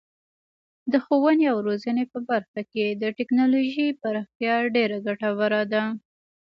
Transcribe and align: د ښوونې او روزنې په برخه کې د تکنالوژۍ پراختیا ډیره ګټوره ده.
د 0.91 0.93
ښوونې 1.05 1.45
او 1.53 1.57
روزنې 1.67 2.03
په 2.13 2.19
برخه 2.29 2.61
کې 2.71 2.85
د 3.01 3.03
تکنالوژۍ 3.19 3.89
پراختیا 4.01 4.55
ډیره 4.75 4.97
ګټوره 5.07 5.61
ده. 5.73 5.83